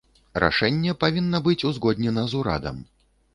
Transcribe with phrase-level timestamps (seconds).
[0.43, 2.81] Рашэнне павінна быць узгоднена з урадам.